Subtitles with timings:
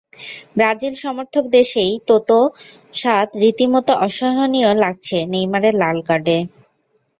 [0.55, 2.37] Brazil সমর্থকদের সেই তোতো
[2.93, 6.37] স্বাদ রীতিমতো অসহনীয় লাগছে নেইমারের লাল কার্ডে।